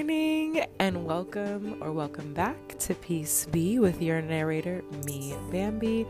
morning, 0.00 0.64
and 0.78 1.04
welcome 1.04 1.76
or 1.82 1.92
welcome 1.92 2.32
back 2.32 2.56
to 2.78 2.94
Peace 2.94 3.44
Be 3.50 3.78
with 3.78 4.00
your 4.00 4.22
narrator, 4.22 4.82
me, 5.04 5.34
Bambi. 5.52 6.06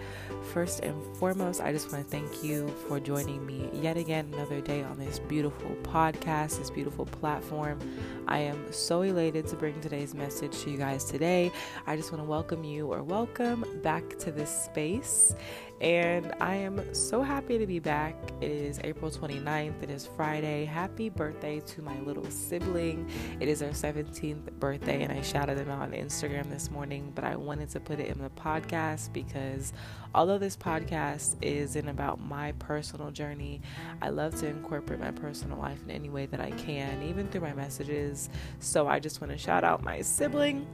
First 0.53 0.85
and 0.85 0.95
foremost, 1.17 1.61
I 1.61 1.73
just 1.73 1.91
want 1.91 2.05
to 2.05 2.09
thank 2.09 2.45
you 2.45 2.69
for 2.87 3.01
joining 3.01 3.45
me 3.45 3.69
yet 3.73 3.97
again 3.97 4.31
another 4.33 4.61
day 4.61 4.85
on 4.85 4.97
this 4.97 5.19
beautiful 5.19 5.75
podcast, 5.83 6.61
this 6.61 6.71
beautiful 6.71 7.05
platform. 7.05 7.81
I 8.29 8.39
am 8.39 8.73
so 8.73 9.03
elated 9.03 9.49
to 9.49 9.57
bring 9.57 9.81
today's 9.81 10.15
message 10.15 10.57
to 10.61 10.71
you 10.71 10.79
guys 10.79 11.05
today. 11.05 11.51
I 11.89 11.97
just 11.97 12.13
want 12.13 12.23
to 12.23 12.31
welcome 12.31 12.63
you 12.63 12.93
or 12.93 13.03
welcome 13.03 13.65
back 13.83 14.17
to 14.21 14.31
this 14.31 14.51
space 14.67 15.35
and 15.81 16.35
I 16.41 16.57
am 16.57 16.95
so 16.95 17.23
happy 17.23 17.57
to 17.57 17.67
be 17.67 17.79
back. 17.79 18.15
It 18.43 18.51
is 18.51 18.79
April 18.85 19.11
29th, 19.11 19.83
it 19.83 19.89
is 19.89 20.07
Friday. 20.07 20.67
Happy 20.67 21.09
birthday 21.09 21.61
to 21.61 21.83
my 21.83 21.99
little 22.01 22.31
sibling. 22.31 23.09
It 23.41 23.49
is 23.49 23.63
our 23.63 23.71
17th 23.71 24.53
birthday, 24.59 25.03
and 25.03 25.11
I 25.11 25.23
shouted 25.23 25.57
him 25.57 25.71
out 25.71 25.81
on 25.81 25.93
Instagram 25.93 26.51
this 26.51 26.71
morning, 26.71 27.13
but 27.15 27.25
I 27.25 27.35
wanted 27.35 27.71
to 27.71 27.81
put 27.81 27.99
it 27.99 28.09
in 28.09 28.23
the 28.23 28.29
podcast 28.29 29.11
because 29.15 29.73
although 30.15 30.39
this 30.39 30.57
podcast 30.57 31.37
isn't 31.41 31.89
about 31.89 32.21
my 32.21 32.53
personal 32.53 33.11
journey, 33.11 33.63
I 34.03 34.11
love 34.11 34.35
to 34.41 34.49
incorporate 34.49 35.01
my 35.01 35.13
personal 35.13 35.59
life 35.59 35.83
in 35.83 35.91
any 35.91 36.11
way 36.11 36.27
that 36.27 36.41
I 36.41 36.51
can, 36.51 37.03
even 37.03 37.29
through 37.29 37.41
my 37.41 37.55
messages. 37.55 38.29
So 38.59 38.87
I 38.87 39.01
just 39.01 39.23
want 39.23 39.33
to 39.33 39.39
shout 39.39 39.65
out 39.65 39.83
my 39.83 40.03
sibling 40.03 40.67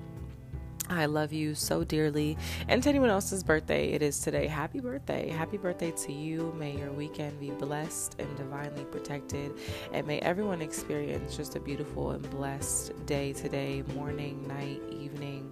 I 0.88 1.06
love 1.06 1.32
you 1.32 1.54
so 1.54 1.84
dearly. 1.84 2.36
And 2.68 2.82
to 2.82 2.88
anyone 2.88 3.10
else's 3.10 3.42
birthday, 3.42 3.92
it 3.92 4.02
is 4.02 4.20
today. 4.20 4.46
Happy 4.46 4.80
birthday. 4.80 5.28
Happy 5.28 5.56
birthday 5.56 5.90
to 5.90 6.12
you. 6.12 6.54
May 6.56 6.76
your 6.76 6.92
weekend 6.92 7.40
be 7.40 7.50
blessed 7.50 8.16
and 8.18 8.36
divinely 8.36 8.84
protected. 8.84 9.52
And 9.92 10.06
may 10.06 10.20
everyone 10.20 10.62
experience 10.62 11.36
just 11.36 11.56
a 11.56 11.60
beautiful 11.60 12.12
and 12.12 12.28
blessed 12.30 13.06
day 13.06 13.32
today, 13.32 13.82
morning, 13.94 14.46
night, 14.46 14.80
evening, 14.90 15.50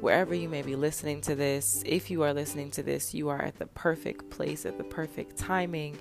wherever 0.00 0.34
you 0.34 0.48
may 0.48 0.62
be 0.62 0.76
listening 0.76 1.20
to 1.22 1.34
this. 1.34 1.82
If 1.84 2.10
you 2.10 2.22
are 2.22 2.32
listening 2.32 2.70
to 2.72 2.82
this, 2.82 3.14
you 3.14 3.28
are 3.28 3.42
at 3.42 3.58
the 3.58 3.66
perfect 3.66 4.30
place 4.30 4.66
at 4.66 4.78
the 4.78 4.84
perfect 4.84 5.36
timing. 5.36 5.98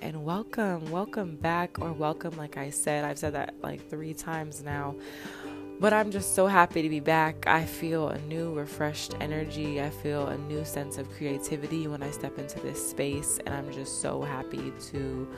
And 0.00 0.24
welcome, 0.24 0.90
welcome 0.90 1.36
back, 1.36 1.78
or 1.80 1.92
welcome, 1.92 2.36
like 2.36 2.56
I 2.56 2.70
said. 2.70 3.04
I've 3.04 3.18
said 3.18 3.34
that 3.34 3.54
like 3.62 3.88
three 3.88 4.14
times 4.14 4.62
now. 4.62 4.96
But 5.82 5.92
I'm 5.92 6.12
just 6.12 6.36
so 6.36 6.46
happy 6.46 6.80
to 6.82 6.88
be 6.88 7.00
back. 7.00 7.48
I 7.48 7.64
feel 7.64 8.10
a 8.10 8.18
new, 8.20 8.54
refreshed 8.54 9.16
energy. 9.20 9.82
I 9.82 9.90
feel 9.90 10.28
a 10.28 10.38
new 10.38 10.64
sense 10.64 10.96
of 10.96 11.10
creativity 11.10 11.88
when 11.88 12.04
I 12.04 12.12
step 12.12 12.38
into 12.38 12.60
this 12.60 12.90
space. 12.90 13.40
And 13.44 13.52
I'm 13.52 13.68
just 13.72 14.00
so 14.00 14.22
happy 14.22 14.72
to 14.92 15.28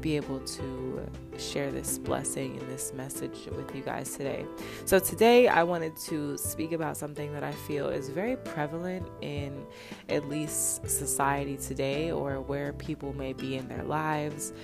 be 0.00 0.16
able 0.16 0.40
to 0.40 1.06
share 1.36 1.70
this 1.70 1.98
blessing 1.98 2.58
and 2.58 2.66
this 2.70 2.94
message 2.94 3.46
with 3.54 3.76
you 3.76 3.82
guys 3.82 4.16
today. 4.16 4.46
So, 4.86 4.98
today 4.98 5.48
I 5.48 5.64
wanted 5.64 5.94
to 6.08 6.38
speak 6.38 6.72
about 6.72 6.96
something 6.96 7.34
that 7.34 7.44
I 7.44 7.52
feel 7.52 7.90
is 7.90 8.08
very 8.08 8.36
prevalent 8.36 9.06
in 9.20 9.66
at 10.08 10.26
least 10.30 10.88
society 10.88 11.58
today 11.58 12.10
or 12.10 12.40
where 12.40 12.72
people 12.72 13.12
may 13.12 13.34
be 13.34 13.58
in 13.58 13.68
their 13.68 13.84
lives. 13.84 14.54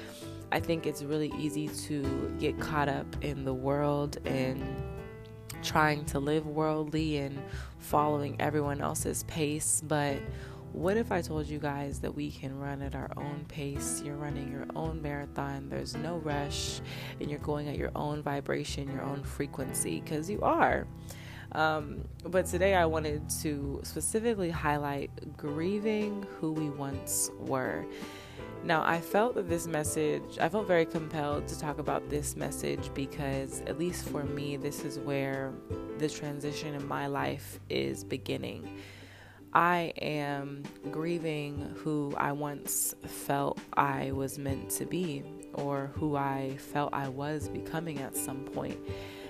I 0.50 0.60
think 0.60 0.86
it's 0.86 1.02
really 1.02 1.30
easy 1.38 1.68
to 1.68 2.34
get 2.40 2.58
caught 2.58 2.88
up 2.88 3.22
in 3.22 3.44
the 3.44 3.52
world 3.52 4.16
and 4.24 4.64
trying 5.62 6.04
to 6.06 6.18
live 6.18 6.46
worldly 6.46 7.18
and 7.18 7.40
following 7.78 8.36
everyone 8.40 8.80
else's 8.80 9.24
pace, 9.24 9.82
but 9.86 10.18
what 10.72 10.98
if 10.98 11.10
I 11.10 11.22
told 11.22 11.46
you 11.46 11.58
guys 11.58 12.00
that 12.00 12.14
we 12.14 12.30
can 12.30 12.58
run 12.58 12.82
at 12.82 12.94
our 12.94 13.10
own 13.16 13.46
pace? 13.48 14.02
You're 14.04 14.16
running 14.16 14.52
your 14.52 14.66
own 14.76 15.00
marathon, 15.00 15.68
there's 15.70 15.96
no 15.96 16.18
rush, 16.18 16.80
and 17.18 17.30
you're 17.30 17.38
going 17.38 17.68
at 17.68 17.78
your 17.78 17.90
own 17.96 18.22
vibration, 18.22 18.90
your 18.92 19.02
own 19.02 19.22
frequency, 19.22 20.00
because 20.00 20.28
you 20.28 20.40
are. 20.42 20.86
Um, 21.52 22.04
but 22.24 22.44
today 22.44 22.74
I 22.74 22.84
wanted 22.84 23.30
to 23.40 23.80
specifically 23.84 24.50
highlight 24.50 25.36
grieving 25.36 26.26
who 26.38 26.52
we 26.52 26.68
once 26.68 27.30
were. 27.38 27.86
Now, 28.64 28.82
I 28.84 29.00
felt 29.00 29.36
that 29.36 29.48
this 29.48 29.66
message, 29.66 30.38
I 30.40 30.48
felt 30.48 30.66
very 30.66 30.86
compelled 30.86 31.46
to 31.48 31.58
talk 31.58 31.78
about 31.78 32.08
this 32.10 32.36
message 32.36 32.90
because, 32.94 33.62
at 33.66 33.78
least 33.78 34.08
for 34.08 34.24
me, 34.24 34.56
this 34.56 34.84
is 34.84 34.98
where 34.98 35.52
the 35.98 36.08
transition 36.08 36.74
in 36.74 36.86
my 36.86 37.06
life 37.06 37.60
is 37.68 38.02
beginning. 38.02 38.78
I 39.52 39.92
am 40.02 40.64
grieving 40.90 41.74
who 41.76 42.12
I 42.16 42.32
once 42.32 42.94
felt 43.06 43.58
I 43.74 44.10
was 44.12 44.38
meant 44.38 44.70
to 44.72 44.84
be 44.84 45.22
or 45.54 45.92
who 45.94 46.16
I 46.16 46.56
felt 46.58 46.92
I 46.92 47.08
was 47.08 47.48
becoming 47.48 48.00
at 48.00 48.16
some 48.16 48.44
point. 48.44 48.78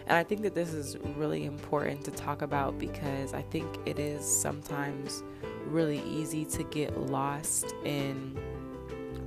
And 0.07 0.17
I 0.17 0.25
think 0.25 0.43
that 0.43 0.55
this 0.55 0.73
is 0.73 0.97
really 1.17 1.45
important 1.45 2.05
to 2.05 2.11
talk 2.11 2.43
about 2.43 2.79
because 2.79 3.35
I 3.35 3.43
think 3.43 3.67
it 3.87 3.99
is 3.99 4.25
sometimes 4.25 5.23
really 5.67 6.01
easy 6.09 6.45
to 6.45 6.63
get 6.65 6.97
lost 6.99 7.75
in 7.85 8.39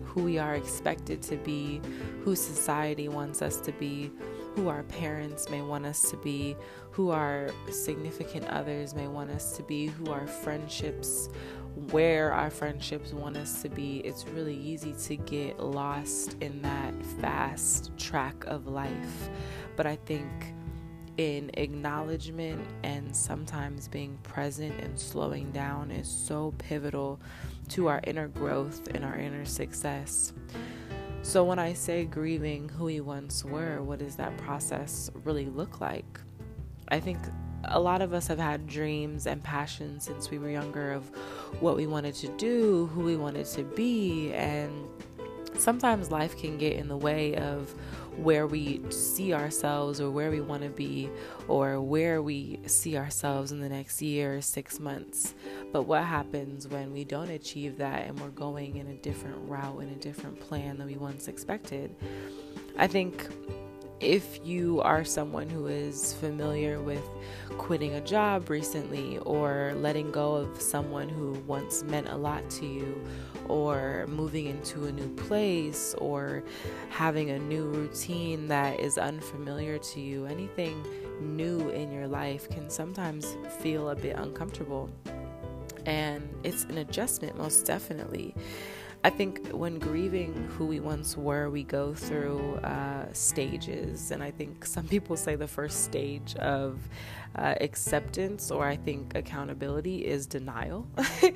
who 0.09 0.24
we 0.24 0.38
are 0.38 0.56
expected 0.56 1.22
to 1.22 1.38
be, 1.38 1.81
who 2.24 2.36
society 2.36 3.08
wants 3.08 3.42
us 3.42 3.62
to 3.62 3.72
be, 3.74 4.12
who 4.56 4.68
our 4.68 4.84
parents 4.84 5.50
may 5.50 5.62
want 5.62 5.86
us 5.86 6.09
to 6.09 6.18
be, 6.18 6.56
who 6.92 7.12
our 7.12 7.50
significant 7.72 8.46
others 8.48 8.94
may 8.94 9.08
want 9.08 9.30
us 9.30 9.56
to 9.56 9.64
be, 9.64 9.88
who 9.88 10.12
our 10.12 10.28
friendships, 10.28 11.30
where 11.92 12.34
our 12.34 12.50
friendships 12.50 13.14
want 13.14 13.38
us 13.38 13.62
to 13.62 13.69
be. 13.69 14.00
It's 14.00 14.28
really 14.28 14.58
easy 14.58 14.94
to 15.03 15.16
get 15.16 15.59
lost 15.59 16.36
in 16.42 16.62
that 16.64 16.94
fast 17.22 17.92
track 17.98 18.44
of 18.48 18.68
life. 18.68 19.30
But 19.75 19.86
I 19.86 19.96
think 19.96 20.28
in 21.18 21.52
acknowledgement 21.56 22.66
and 22.84 23.16
sometimes 23.16 23.88
being 23.88 24.18
present 24.24 24.74
and 24.80 25.00
slowing 25.00 25.52
down 25.52 25.92
is 25.92 26.08
so 26.08 26.53
pivotal 26.58 27.19
to 27.69 27.88
our 27.88 28.02
inner 28.06 28.28
growth 28.28 28.88
and 28.94 29.03
our 29.03 29.18
inner 29.18 29.46
success. 29.46 30.34
So, 31.22 31.44
when 31.44 31.59
I 31.59 31.74
say 31.74 32.06
grieving 32.06 32.69
who 32.69 32.85
we 32.85 33.02
once 33.02 33.44
were, 33.44 33.81
what 33.81 34.00
does 34.00 34.16
that 34.16 34.38
process 34.38 35.12
really 35.24 35.46
look 35.46 35.81
like? 35.81 36.19
I 36.90 37.00
think 37.00 37.19
a 37.66 37.80
lot 37.80 38.02
of 38.02 38.13
us 38.13 38.28
have 38.28 38.40
had 38.40 38.68
dreams 38.68 39.28
and 39.28 39.44
passions 39.44 40.06
since 40.06 40.31
we 40.31 40.40
were 40.40 40.50
younger 40.50 40.91
of 40.91 41.12
what 41.59 41.75
we 41.75 41.88
wanted 41.88 42.16
to 42.16 42.28
do, 42.38 42.88
who 42.88 43.03
we 43.03 43.16
wanted 43.16 43.46
to 43.47 43.63
be, 43.63 44.31
and 44.34 44.88
sometimes 45.57 46.09
life 46.09 46.38
can 46.38 46.57
get 46.57 46.74
in 46.74 46.88
the 46.88 46.97
way 46.97 47.36
of 47.36 47.75
where 48.24 48.47
we 48.47 48.81
see 48.90 49.34
ourselves 49.34 50.02
or 50.02 50.12
where 50.12 50.31
we 50.31 50.41
want 50.41 50.63
to 50.63 50.69
be 50.69 51.09
or 51.47 51.81
where 51.81 52.22
we 52.22 52.59
see 52.66 52.97
ourselves 52.97 53.52
in 53.52 53.59
the 53.59 53.69
next 53.69 54.02
year 54.02 54.35
or 54.38 54.41
six 54.41 54.80
months. 54.80 55.35
But 55.72 55.84
what 55.84 56.03
happens 56.03 56.68
when 56.68 56.91
we 56.91 57.03
don't 57.03 57.30
achieve 57.30 57.78
that 57.78 58.07
and 58.07 58.19
we're 58.19 58.30
going 58.30 58.78
in 58.78 58.88
a 58.88 58.96
different 58.96 59.38
route, 59.50 59.81
in 59.81 59.90
a 59.90 59.96
different 59.96 60.40
plan 60.40 60.78
than 60.78 60.88
we 60.88 60.97
once 60.97 61.28
expected? 61.28 61.96
I 62.78 62.88
think 62.88 63.28
if 64.00 64.40
you 64.46 64.80
are 64.81 65.03
someone 65.03 65.50
who 65.50 65.68
is 65.68 66.13
familiar 66.13 66.81
with 66.81 67.03
quitting 67.57 67.96
a 67.96 68.01
job 68.01 68.50
recently 68.50 69.18
or 69.19 69.74
letting 69.75 70.12
go 70.12 70.36
of 70.36 70.62
someone 70.62 71.09
who 71.09 71.34
once 71.46 71.84
meant 71.84 72.07
a 72.07 72.16
lot 72.16 72.50
to 72.50 72.66
you 72.66 73.06
or 73.50 74.06
moving 74.08 74.46
into 74.46 74.86
a 74.86 74.92
new 74.92 75.10
place 75.16 75.94
or 75.98 76.44
having 76.90 77.32
a 77.32 77.40
new 77.40 77.66
routine 77.66 78.48
that 78.48 78.80
is 78.80 78.98
unfamiliar 78.98 79.78
to 79.80 80.00
you, 80.00 80.26
anything 80.26 80.86
new 81.20 81.70
in 81.70 81.92
your 81.92 82.08
life 82.08 82.50
can 82.50 82.70
sometimes 82.70 83.36
feel 83.60 83.90
a 83.90 83.96
bit 83.96 84.16
uncomfortable. 84.18 84.90
And 85.86 86.30
it's 86.44 86.64
an 86.66 86.78
adjustment, 86.78 87.38
most 87.38 87.66
definitely. 87.66 88.36
I 89.02 89.10
think 89.10 89.48
when 89.52 89.80
grieving 89.80 90.34
who 90.58 90.66
we 90.66 90.82
once 90.82 91.16
were, 91.16 91.50
we 91.50 91.63
go 91.63 91.94
through 91.94 92.56
uh, 92.56 93.06
stages. 93.13 94.12
And 94.12 94.22
I 94.22 94.31
think 94.31 94.66
some 94.66 94.88
people 94.88 95.16
say 95.16 95.36
the 95.36 95.48
first 95.48 95.86
stage 95.86 96.36
of 96.36 96.81
uh, 97.36 97.56
acceptance 97.62 98.51
or 98.51 98.66
I 98.66 98.75
think 98.75 99.16
accountability 99.16 100.06
is 100.06 100.25
denial. 100.25 100.86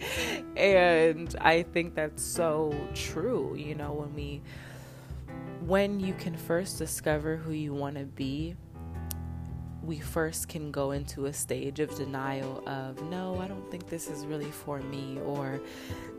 and 0.57 1.33
I 1.39 1.63
think 1.63 1.95
that's 1.95 2.21
so 2.21 2.75
true. 2.94 3.56
You 3.56 3.75
know, 3.75 3.94
when 3.94 4.13
we, 4.13 4.42
when 5.62 6.01
you 6.01 6.13
can 6.16 6.36
first 6.36 6.77
discover 6.77 7.38
who 7.38 7.54
you 7.54 7.74
want 7.74 7.95
to 7.95 8.04
be, 8.04 8.57
we 9.83 10.00
first 10.00 10.47
can 10.47 10.71
go 10.71 10.91
into 10.91 11.25
a 11.25 11.33
stage 11.33 11.80
of 11.80 11.94
denial 11.95 12.63
of 12.68 13.01
no 13.09 13.39
i 13.39 13.47
don't 13.47 13.69
think 13.69 13.88
this 13.89 14.07
is 14.07 14.25
really 14.25 14.50
for 14.50 14.80
me 14.80 15.19
or 15.25 15.59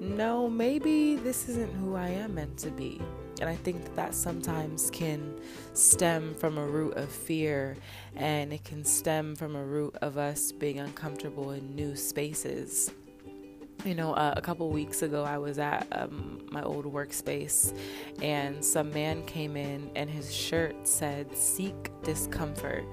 no 0.01 0.49
maybe 0.49 1.17
this 1.17 1.49
isn't 1.49 1.73
who 1.75 1.97
i 1.97 2.09
am 2.09 2.35
meant 2.35 2.57
to 2.59 2.71
be 2.71 3.01
and 3.41 3.49
i 3.49 3.57
think 3.57 3.83
that, 3.83 3.97
that 3.97 4.15
sometimes 4.15 4.91
can 4.91 5.35
stem 5.73 6.35
from 6.35 6.59
a 6.59 6.67
root 6.67 6.95
of 6.95 7.09
fear 7.09 7.77
and 8.17 8.53
it 8.53 8.63
can 8.65 8.85
stem 8.85 9.35
from 9.35 9.57
a 9.57 9.65
root 9.65 9.95
of 10.03 10.19
us 10.19 10.53
being 10.53 10.79
uncomfortable 10.79 11.53
in 11.53 11.75
new 11.75 11.97
spaces 11.97 12.91
you 13.85 13.95
know, 13.95 14.15
uh, 14.15 14.33
a 14.35 14.41
couple 14.41 14.71
weeks 14.71 15.03
ago, 15.03 15.25
I 15.25 15.37
was 15.37 15.59
at 15.59 15.87
um, 15.93 16.41
my 16.51 16.63
old 16.63 16.87
workspace, 16.87 17.77
and 18.23 18.65
some 18.65 18.91
man 18.93 19.23
came 19.27 19.59
in, 19.59 19.91
and 19.95 20.09
his 20.09 20.35
shirt 20.35 20.89
said 20.89 21.37
"Seek 21.37 21.91
discomfort." 22.03 22.85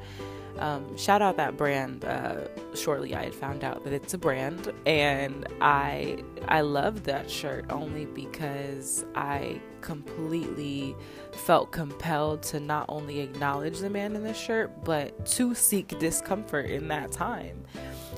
Um, 0.59 0.97
shout 0.97 1.21
out 1.21 1.37
that 1.37 1.57
brand. 1.57 2.05
Uh, 2.05 2.47
shortly, 2.75 3.15
I 3.15 3.23
had 3.23 3.33
found 3.33 3.63
out 3.63 3.83
that 3.83 3.93
it's 3.93 4.13
a 4.13 4.17
brand, 4.17 4.71
and 4.85 5.47
I 5.61 6.23
I 6.47 6.61
love 6.61 7.03
that 7.03 7.29
shirt 7.29 7.65
only 7.71 8.05
because 8.05 9.05
I 9.15 9.61
completely 9.81 10.95
felt 11.31 11.71
compelled 11.71 12.43
to 12.43 12.59
not 12.59 12.85
only 12.89 13.19
acknowledge 13.21 13.79
the 13.79 13.89
man 13.89 14.15
in 14.15 14.23
the 14.23 14.33
shirt, 14.33 14.83
but 14.83 15.25
to 15.27 15.55
seek 15.55 15.97
discomfort 15.99 16.67
in 16.67 16.87
that 16.89 17.11
time. 17.11 17.63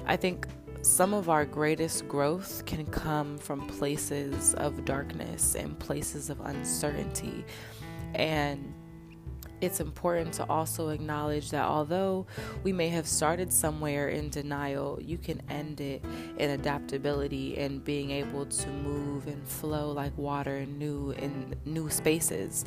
I 0.06 0.18
think 0.18 0.47
some 0.81 1.13
of 1.13 1.29
our 1.29 1.45
greatest 1.45 2.07
growth 2.09 2.65
can 2.65 2.86
come 2.88 3.38
from 3.38 3.65
places 3.68 4.53
of 4.56 4.83
darkness 4.83 5.56
and 5.56 5.79
places 5.79 6.29
of 6.29 6.41
uncertainty. 6.41 7.45
And 8.15 8.74
it's 9.63 9.80
important 9.80 10.33
to 10.33 10.45
also 10.50 10.89
acknowledge 10.89 11.51
that 11.51 11.63
although 11.63 12.27
we 12.63 12.74
may 12.74 12.89
have 12.89 13.07
started 13.07 13.51
somewhere 13.54 14.10
in 14.10 14.30
denial, 14.30 15.00
you 15.01 15.18
can 15.18 15.42
end 15.50 15.80
it 15.80 16.04
in 16.38 16.50
adaptability 16.50 17.57
and 17.57 17.83
being 17.83 18.12
able 18.12 18.45
to 18.45 18.68
move 18.69 19.25
and 19.27 19.48
flow 19.48 19.92
like 19.92 20.15
water 20.18 20.57
in 20.57 20.77
new 20.77 21.12
in 21.12 21.56
new 21.65 21.89
spaces. 21.89 22.65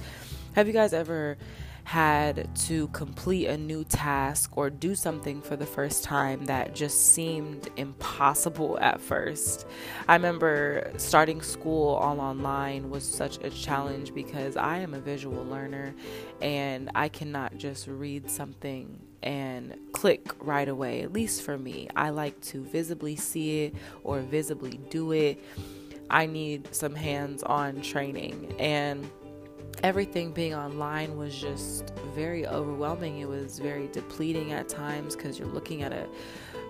Have 0.55 0.67
you 0.67 0.73
guys 0.73 0.95
ever 0.95 1.37
had 1.87 2.53
to 2.57 2.89
complete 2.89 3.47
a 3.47 3.57
new 3.57 3.85
task 3.85 4.51
or 4.57 4.69
do 4.69 4.93
something 4.93 5.41
for 5.41 5.55
the 5.55 5.65
first 5.65 6.03
time 6.03 6.45
that 6.47 6.75
just 6.75 7.13
seemed 7.13 7.69
impossible 7.77 8.77
at 8.81 9.01
first. 9.01 9.69
I 10.09 10.15
remember 10.15 10.91
starting 10.97 11.41
school 11.41 11.95
all 11.95 12.21
online 12.21 12.91
was 12.91 13.05
such 13.05 13.39
a 13.45 13.51
challenge 13.51 14.13
because 14.13 14.57
I 14.57 14.79
am 14.79 14.95
a 14.95 14.99
visual 14.99 15.45
learner 15.45 15.95
and 16.43 16.91
I 16.97 17.09
cannot 17.09 17.57
just 17.57 17.87
read 17.87 18.29
something 18.29 19.01
and 19.23 19.79
click 19.93 20.33
right 20.45 20.69
away, 20.69 21.03
at 21.03 21.13
least 21.13 21.43
for 21.43 21.57
me. 21.57 21.89
I 21.95 22.11
like 22.11 22.41
to 22.47 22.65
visibly 22.65 23.15
see 23.15 23.63
it 23.63 23.77
or 24.03 24.23
visibly 24.23 24.81
do 24.91 25.13
it. 25.13 25.39
I 26.11 26.27
need 26.27 26.75
some 26.75 26.97
hands 26.97 27.45
on 27.45 27.81
training. 27.81 28.57
And 28.59 29.09
everything 29.83 30.33
being 30.33 30.55
online 30.55 31.17
was 31.17 31.37
just 31.39 31.93
very 32.15 32.47
overwhelming. 32.47 33.21
It 33.21 33.29
was 33.29 33.59
very 33.59 33.89
depleting 33.89 34.53
at 34.53 34.69
times 34.69 35.17
because 35.17 35.39
you're 35.39 35.49
looking 35.49 35.83
at 35.83 35.93
a 35.93 36.07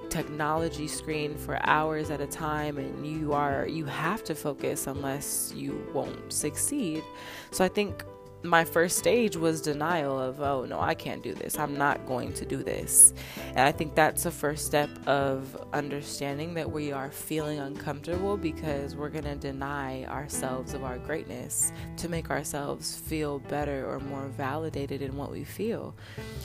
technology 0.09 0.87
screen 0.87 1.37
for 1.37 1.59
hours 1.67 2.11
at 2.11 2.21
a 2.21 2.27
time 2.27 2.79
and 2.79 3.07
you 3.07 3.33
are 3.33 3.67
you 3.67 3.85
have 3.85 4.23
to 4.23 4.35
focus 4.35 4.87
unless 4.87 5.53
you 5.55 5.87
won't 5.93 6.33
succeed. 6.33 7.03
So 7.51 7.65
I 7.65 7.69
think 7.69 8.05
my 8.49 8.65
first 8.65 8.99
stage 8.99 9.37
was 9.37 9.61
denial 9.61 10.19
of, 10.19 10.41
oh 10.41 10.65
no, 10.65 10.81
I 10.81 10.95
can't 10.95 11.23
do 11.23 11.35
this. 11.35 11.59
I'm 11.59 11.77
not 11.77 12.07
going 12.07 12.33
to 12.35 12.45
do 12.45 12.63
this. 12.63 13.15
And 13.49 13.61
I 13.61 13.73
think 13.73 13.95
that's 13.95 14.25
the 14.25 14.31
first 14.31 14.67
step 14.67 14.91
of 15.07 15.57
understanding 15.73 16.55
that 16.55 16.71
we 16.71 16.93
are 16.93 17.11
feeling 17.11 17.59
uncomfortable 17.59 18.37
because 18.37 18.95
we're 18.95 19.11
going 19.11 19.25
to 19.25 19.37
deny 19.37 20.05
ourselves 20.05 20.75
of 20.75 20.85
our 20.85 20.99
greatness 20.99 21.73
to 21.99 22.09
make 22.09 22.31
ourselves 22.31 22.97
feel 22.97 23.39
better 23.41 23.89
or 23.89 24.01
more 24.01 24.27
validated 24.29 25.03
in 25.03 25.17
what 25.17 25.31
we 25.31 25.45
feel. 25.45 25.95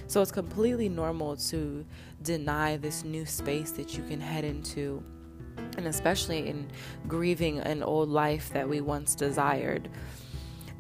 So 0.07 0.21
it's 0.21 0.31
completely 0.31 0.89
normal 0.89 1.35
to 1.37 1.85
deny 2.21 2.77
this 2.77 3.03
new 3.03 3.25
space 3.25 3.71
that 3.71 3.97
you 3.97 4.03
can 4.03 4.19
head 4.19 4.43
into. 4.43 5.03
And 5.77 5.87
especially 5.87 6.47
in 6.47 6.69
grieving 7.07 7.59
an 7.59 7.83
old 7.83 8.09
life 8.09 8.51
that 8.53 8.67
we 8.67 8.81
once 8.81 9.15
desired 9.15 9.89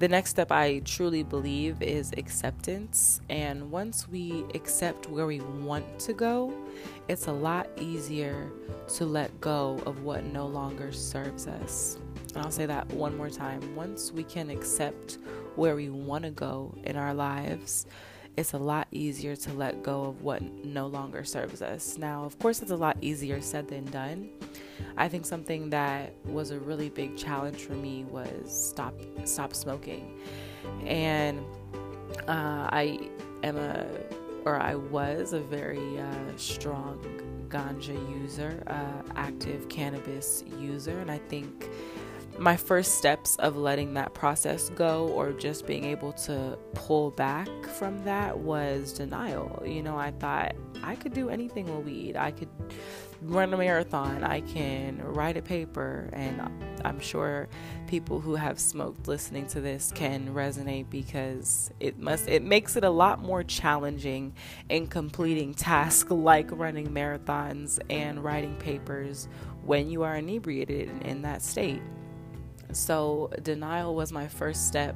the 0.01 0.07
next 0.07 0.31
step 0.31 0.51
I 0.51 0.79
truly 0.79 1.21
believe 1.21 1.79
is 1.79 2.11
acceptance. 2.17 3.21
And 3.29 3.69
once 3.69 4.07
we 4.07 4.43
accept 4.55 5.07
where 5.07 5.27
we 5.27 5.41
want 5.41 5.99
to 5.99 6.13
go, 6.13 6.51
it's 7.07 7.27
a 7.27 7.31
lot 7.31 7.69
easier 7.79 8.51
to 8.95 9.05
let 9.05 9.39
go 9.39 9.79
of 9.85 10.01
what 10.01 10.23
no 10.23 10.47
longer 10.47 10.91
serves 10.91 11.45
us. 11.45 11.99
And 12.33 12.43
I'll 12.43 12.49
say 12.49 12.65
that 12.65 12.87
one 12.87 13.15
more 13.15 13.29
time. 13.29 13.75
Once 13.75 14.11
we 14.11 14.23
can 14.23 14.49
accept 14.49 15.19
where 15.55 15.75
we 15.75 15.89
want 15.89 16.23
to 16.23 16.31
go 16.31 16.73
in 16.83 16.95
our 16.95 17.13
lives, 17.13 17.85
it's 18.37 18.53
a 18.53 18.57
lot 18.57 18.87
easier 18.91 19.35
to 19.35 19.53
let 19.53 19.83
go 19.83 20.05
of 20.05 20.21
what 20.21 20.41
no 20.41 20.87
longer 20.87 21.23
serves 21.23 21.61
us. 21.61 21.97
Now, 21.97 22.23
of 22.23 22.37
course, 22.39 22.61
it's 22.61 22.71
a 22.71 22.75
lot 22.75 22.97
easier 23.01 23.41
said 23.41 23.67
than 23.67 23.85
done. 23.85 24.29
I 24.97 25.07
think 25.07 25.25
something 25.25 25.69
that 25.71 26.13
was 26.25 26.51
a 26.51 26.59
really 26.59 26.89
big 26.89 27.17
challenge 27.17 27.57
for 27.57 27.73
me 27.73 28.05
was 28.05 28.33
stop 28.51 28.93
stop 29.25 29.53
smoking, 29.53 30.19
and 30.85 31.39
uh, 32.27 32.67
I 32.71 32.99
am 33.43 33.57
a 33.57 33.85
or 34.45 34.59
I 34.59 34.75
was 34.75 35.33
a 35.33 35.39
very 35.39 35.99
uh, 35.99 36.37
strong 36.37 36.99
ganja 37.47 37.95
user, 38.21 38.63
uh, 38.67 39.11
active 39.15 39.69
cannabis 39.69 40.43
user, 40.57 40.97
and 40.99 41.11
I 41.11 41.19
think 41.29 41.69
my 42.37 42.55
first 42.55 42.95
steps 42.95 43.35
of 43.37 43.57
letting 43.57 43.93
that 43.93 44.13
process 44.13 44.69
go 44.69 45.07
or 45.09 45.31
just 45.31 45.67
being 45.67 45.85
able 45.85 46.13
to 46.13 46.57
pull 46.73 47.11
back 47.11 47.47
from 47.65 48.03
that 48.03 48.39
was 48.39 48.93
denial. 48.93 49.61
You 49.65 49.83
know, 49.83 49.97
I 49.97 50.11
thought 50.11 50.55
I 50.83 50.95
could 50.95 51.13
do 51.13 51.29
anything 51.29 51.65
with 51.65 51.85
weed. 51.85 52.15
I 52.15 52.31
could 52.31 52.49
run 53.21 53.53
a 53.53 53.57
marathon, 53.57 54.23
I 54.23 54.41
can 54.41 54.99
write 55.03 55.37
a 55.37 55.41
paper, 55.41 56.09
and 56.13 56.41
I'm 56.83 56.99
sure 56.99 57.47
people 57.87 58.19
who 58.19 58.35
have 58.35 58.59
smoked 58.59 59.07
listening 59.07 59.45
to 59.47 59.61
this 59.61 59.91
can 59.93 60.33
resonate 60.33 60.89
because 60.89 61.69
it 61.79 61.99
must 61.99 62.27
it 62.27 62.41
makes 62.41 62.75
it 62.75 62.83
a 62.83 62.89
lot 62.89 63.21
more 63.21 63.43
challenging 63.43 64.33
in 64.69 64.87
completing 64.87 65.53
tasks 65.53 66.09
like 66.11 66.49
running 66.51 66.87
marathons 66.87 67.79
and 67.89 68.23
writing 68.23 68.55
papers 68.55 69.27
when 69.63 69.89
you 69.89 70.03
are 70.03 70.15
inebriated 70.15 70.89
in 71.03 71.21
that 71.21 71.41
state. 71.41 71.81
So 72.75 73.31
denial 73.41 73.95
was 73.95 74.11
my 74.11 74.27
first 74.27 74.67
step 74.67 74.95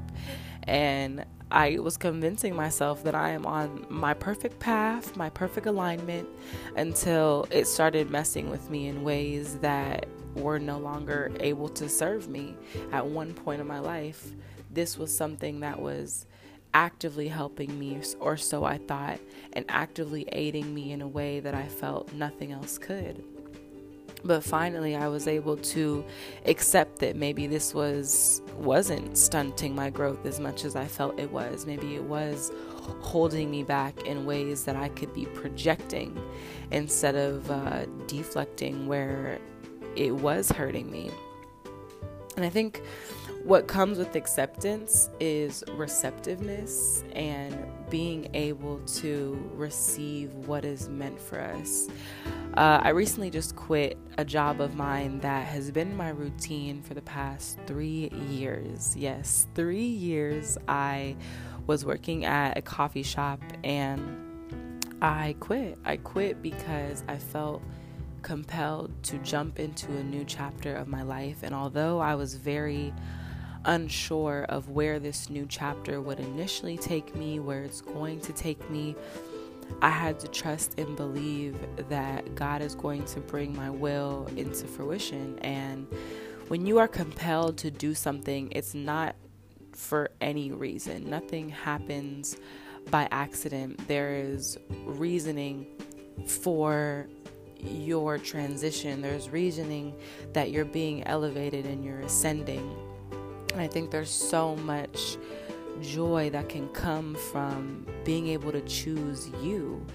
and 0.63 1.25
I 1.51 1.77
was 1.79 1.95
convincing 1.95 2.55
myself 2.55 3.03
that 3.03 3.15
I 3.15 3.29
am 3.29 3.45
on 3.45 3.85
my 3.89 4.13
perfect 4.13 4.59
path, 4.59 5.15
my 5.15 5.29
perfect 5.29 5.67
alignment, 5.67 6.27
until 6.75 7.47
it 7.51 7.65
started 7.65 8.09
messing 8.09 8.49
with 8.49 8.69
me 8.69 8.87
in 8.87 9.03
ways 9.03 9.57
that 9.59 10.07
were 10.35 10.59
no 10.59 10.77
longer 10.77 11.31
able 11.39 11.69
to 11.69 11.87
serve 11.87 12.27
me. 12.27 12.55
At 12.91 13.05
one 13.05 13.33
point 13.33 13.61
in 13.61 13.67
my 13.67 13.79
life, 13.79 14.33
this 14.71 14.97
was 14.97 15.15
something 15.15 15.59
that 15.61 15.79
was 15.79 16.25
actively 16.73 17.29
helping 17.29 17.79
me, 17.79 18.01
or 18.19 18.35
so 18.35 18.65
I 18.65 18.79
thought, 18.79 19.19
and 19.53 19.65
actively 19.69 20.25
aiding 20.33 20.73
me 20.73 20.91
in 20.91 21.01
a 21.01 21.07
way 21.07 21.39
that 21.39 21.53
I 21.53 21.67
felt 21.67 22.11
nothing 22.11 22.51
else 22.51 22.77
could. 22.77 23.23
But 24.25 24.43
finally, 24.43 24.95
I 24.95 25.07
was 25.07 25.27
able 25.27 25.55
to 25.57 26.03
accept 26.45 26.97
that 26.99 27.15
maybe 27.15 27.45
this 27.45 27.75
was 27.75 28.41
wasn't 28.57 29.17
stunting 29.17 29.75
my 29.75 29.91
growth 29.91 30.25
as 30.25 30.39
much 30.39 30.65
as 30.65 30.75
I 30.75 30.85
felt 30.85 31.19
it 31.19 31.31
was. 31.31 31.67
Maybe 31.67 31.95
it 31.95 32.03
was 32.03 32.51
holding 33.01 33.51
me 33.51 33.61
back 33.61 34.05
in 34.07 34.25
ways 34.25 34.63
that 34.65 34.75
I 34.75 34.89
could 34.89 35.13
be 35.13 35.25
projecting 35.27 36.19
instead 36.71 37.15
of 37.15 37.49
uh, 37.51 37.85
deflecting 38.07 38.87
where 38.87 39.37
it 39.95 40.15
was 40.15 40.49
hurting 40.51 40.89
me. 40.91 41.11
And 42.35 42.43
I 42.43 42.49
think 42.49 42.81
what 43.43 43.67
comes 43.67 43.99
with 43.99 44.15
acceptance 44.15 45.09
is 45.19 45.63
receptiveness 45.73 47.03
and 47.13 47.55
being 47.91 48.27
able 48.33 48.79
to 48.79 49.51
receive 49.53 50.33
what 50.33 50.65
is 50.65 50.89
meant 50.89 51.21
for 51.21 51.39
us. 51.39 51.87
Uh, 52.55 52.79
I 52.81 52.89
recently 52.89 53.29
just 53.29 53.57
quit 53.57 53.97
a 54.17 54.23
job 54.23 54.61
of 54.61 54.75
mine 54.75 55.19
that 55.19 55.45
has 55.45 55.71
been 55.71 55.95
my 55.97 56.07
routine 56.09 56.81
for 56.81 56.93
the 56.93 57.01
past 57.01 57.59
three 57.65 58.09
years. 58.29 58.95
Yes, 58.95 59.47
three 59.55 59.83
years 59.83 60.57
I 60.65 61.17
was 61.67 61.83
working 61.83 62.23
at 62.23 62.57
a 62.57 62.61
coffee 62.61 63.03
shop 63.03 63.41
and 63.65 64.85
I 65.01 65.35
quit. 65.41 65.77
I 65.83 65.97
quit 65.97 66.41
because 66.41 67.03
I 67.09 67.17
felt 67.17 67.61
compelled 68.21 68.91
to 69.03 69.17
jump 69.17 69.59
into 69.59 69.91
a 69.91 70.03
new 70.03 70.23
chapter 70.23 70.75
of 70.75 70.87
my 70.87 71.03
life. 71.03 71.43
And 71.43 71.53
although 71.53 71.99
I 71.99 72.15
was 72.15 72.35
very 72.35 72.93
unsure 73.65 74.45
of 74.47 74.69
where 74.69 74.97
this 74.99 75.29
new 75.29 75.45
chapter 75.49 75.99
would 75.99 76.21
initially 76.21 76.77
take 76.77 77.15
me, 77.15 77.39
where 77.39 77.63
it's 77.63 77.81
going 77.81 78.21
to 78.21 78.31
take 78.31 78.69
me, 78.69 78.95
I 79.81 79.89
had 79.89 80.19
to 80.21 80.27
trust 80.27 80.79
and 80.79 80.95
believe 80.95 81.57
that 81.89 82.35
God 82.35 82.61
is 82.61 82.75
going 82.75 83.05
to 83.05 83.19
bring 83.19 83.55
my 83.55 83.69
will 83.69 84.27
into 84.35 84.65
fruition. 84.67 85.37
And 85.39 85.87
when 86.47 86.65
you 86.65 86.77
are 86.77 86.87
compelled 86.87 87.57
to 87.59 87.71
do 87.71 87.93
something, 87.93 88.49
it's 88.51 88.73
not 88.73 89.15
for 89.73 90.11
any 90.21 90.51
reason. 90.51 91.09
Nothing 91.09 91.49
happens 91.49 92.37
by 92.89 93.07
accident. 93.11 93.87
There 93.87 94.15
is 94.15 94.57
reasoning 94.85 95.67
for 96.27 97.07
your 97.59 98.17
transition, 98.17 99.01
there's 99.01 99.29
reasoning 99.29 99.95
that 100.33 100.51
you're 100.51 100.65
being 100.65 101.03
elevated 101.05 101.65
and 101.65 101.83
you're 101.83 102.01
ascending. 102.01 102.75
And 103.51 103.61
I 103.61 103.67
think 103.67 103.91
there's 103.91 104.09
so 104.09 104.55
much 104.57 105.17
joy 105.81 106.29
that 106.31 106.49
can 106.49 106.67
come 106.69 107.15
from 107.15 107.85
being 108.03 108.27
able 108.27 108.51
to 108.51 108.61
choose 108.61 109.29
you. 109.41 109.85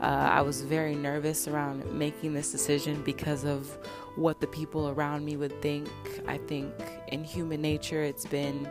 Uh, 0.00 0.28
I 0.32 0.42
was 0.42 0.60
very 0.60 0.94
nervous 0.94 1.48
around 1.48 1.90
making 1.92 2.34
this 2.34 2.52
decision 2.52 3.02
because 3.04 3.44
of 3.44 3.78
what 4.16 4.40
the 4.40 4.46
people 4.46 4.88
around 4.88 5.24
me 5.24 5.36
would 5.36 5.60
think. 5.62 5.88
I 6.26 6.38
think 6.38 6.72
in 7.08 7.24
human 7.24 7.62
nature, 7.62 8.02
it's 8.02 8.26
been 8.26 8.70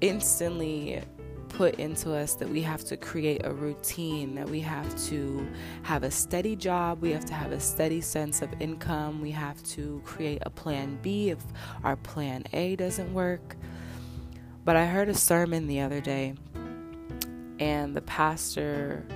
instantly 0.00 1.02
put 1.48 1.76
into 1.76 2.12
us 2.12 2.34
that 2.34 2.48
we 2.48 2.60
have 2.60 2.84
to 2.84 2.96
create 2.96 3.40
a 3.44 3.52
routine, 3.52 4.34
that 4.34 4.48
we 4.48 4.60
have 4.60 4.94
to 5.06 5.46
have 5.82 6.02
a 6.02 6.10
steady 6.10 6.54
job, 6.54 7.00
we 7.00 7.10
have 7.10 7.24
to 7.24 7.34
have 7.34 7.52
a 7.52 7.60
steady 7.60 8.00
sense 8.00 8.42
of 8.42 8.50
income, 8.60 9.22
we 9.22 9.30
have 9.30 9.62
to 9.62 10.02
create 10.04 10.42
a 10.42 10.50
plan 10.50 10.98
B 11.02 11.30
if 11.30 11.38
our 11.82 11.96
plan 11.96 12.44
A 12.52 12.76
doesn't 12.76 13.12
work. 13.14 13.56
But 14.66 14.74
I 14.74 14.84
heard 14.86 15.08
a 15.08 15.14
sermon 15.14 15.68
the 15.68 15.78
other 15.78 16.00
day, 16.00 16.34
and 17.60 17.94
the 17.94 18.00
pastor 18.00 19.06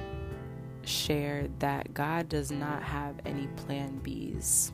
shared 0.85 1.59
that 1.59 1.93
God 1.93 2.29
does 2.29 2.53
not 2.53 2.85
have 2.85 3.17
any 3.27 3.49
plan 3.57 4.01
Bs. 4.01 4.71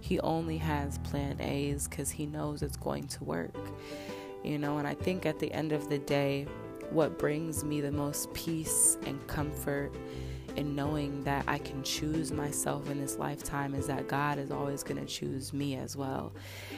He 0.00 0.18
only 0.18 0.58
has 0.58 0.98
plan 0.98 1.40
A's 1.40 1.86
because 1.86 2.10
he 2.10 2.26
knows 2.26 2.60
it's 2.60 2.76
going 2.76 3.06
to 3.06 3.22
work. 3.22 3.54
You 4.42 4.58
know, 4.58 4.78
and 4.78 4.88
I 4.88 4.94
think 4.94 5.26
at 5.26 5.38
the 5.38 5.52
end 5.52 5.70
of 5.70 5.88
the 5.88 5.98
day, 5.98 6.48
what 6.90 7.16
brings 7.16 7.62
me 7.62 7.80
the 7.80 7.92
most 7.92 8.34
peace 8.34 8.98
and 9.06 9.24
comfort 9.28 9.94
in 10.56 10.74
knowing 10.74 11.24
that 11.24 11.44
I 11.46 11.58
can 11.58 11.82
choose 11.82 12.32
myself 12.32 12.90
in 12.90 13.00
this 13.00 13.18
lifetime 13.18 13.74
is 13.74 13.86
that 13.86 14.08
God 14.08 14.38
is 14.38 14.50
always 14.50 14.82
going 14.82 15.00
to 15.00 15.06
choose 15.06 15.52
me 15.52 15.76
as 15.76 15.96
well. 15.96 16.32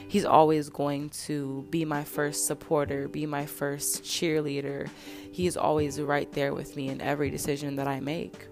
He's 0.09 0.25
always 0.25 0.69
going 0.69 1.11
to 1.27 1.67
be 1.71 1.85
my 1.85 2.05
first 2.05 2.47
supporter, 2.47 3.09
be 3.09 3.27
my 3.27 3.47
first 3.47 4.03
cheerleader. 4.03 4.89
He's 5.33 5.57
always 5.57 6.01
right 6.01 6.31
there 6.33 6.55
with 6.55 6.77
me 6.77 6.89
in 6.89 7.01
every 7.01 7.31
decision 7.31 7.77
that 7.77 7.87
I 7.87 8.01
make. 8.01 8.47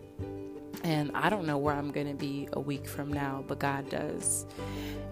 And 0.82 1.10
I 1.14 1.30
don't 1.30 1.46
know 1.46 1.56
where 1.56 1.74
I'm 1.74 1.90
going 1.92 2.08
to 2.08 2.14
be 2.14 2.48
a 2.52 2.60
week 2.60 2.86
from 2.86 3.12
now, 3.12 3.42
but 3.46 3.58
God 3.58 3.88
does. 3.88 4.44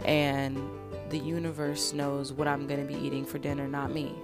And 0.05 0.59
the 1.09 1.19
universe 1.19 1.93
knows 1.93 2.33
what 2.33 2.47
I'm 2.47 2.67
going 2.67 2.87
to 2.87 2.87
be 2.87 2.99
eating 3.01 3.25
for 3.25 3.39
dinner, 3.39 3.67
not 3.67 3.93
me. 3.93 4.15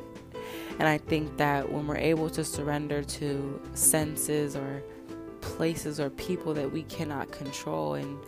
And 0.78 0.86
I 0.86 0.98
think 0.98 1.36
that 1.38 1.70
when 1.70 1.86
we're 1.86 1.96
able 1.96 2.30
to 2.30 2.44
surrender 2.44 3.02
to 3.02 3.60
senses 3.74 4.54
or 4.54 4.82
places 5.56 5.98
or 5.98 6.10
people 6.10 6.54
that 6.54 6.70
we 6.70 6.82
cannot 6.84 7.32
control 7.32 7.94
and 7.94 8.18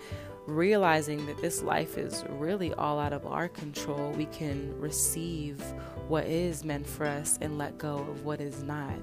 realizing 0.46 1.24
that 1.26 1.40
this 1.40 1.62
life 1.62 1.96
is 1.96 2.24
really 2.30 2.72
all 2.74 2.98
out 2.98 3.12
of 3.12 3.26
our 3.26 3.48
control, 3.48 4.10
we 4.12 4.26
can 4.26 4.78
receive 4.80 5.60
what 6.08 6.26
is 6.26 6.64
meant 6.64 6.86
for 6.86 7.06
us 7.06 7.38
and 7.40 7.58
let 7.58 7.78
go 7.78 7.98
of 7.98 8.24
what 8.24 8.40
is 8.40 8.62
not. 8.62 8.94